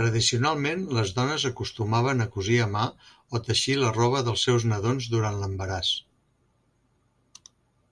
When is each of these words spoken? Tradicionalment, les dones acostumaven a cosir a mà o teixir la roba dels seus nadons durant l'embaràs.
Tradicionalment, 0.00 0.84
les 0.98 1.10
dones 1.16 1.46
acostumaven 1.50 2.26
a 2.26 2.28
cosir 2.36 2.60
a 2.68 2.70
mà 2.76 2.86
o 3.38 3.42
teixir 3.50 3.78
la 3.82 3.92
roba 3.98 4.22
dels 4.30 4.46
seus 4.50 4.70
nadons 4.74 5.12
durant 5.18 5.44
l'embaràs. 5.44 5.94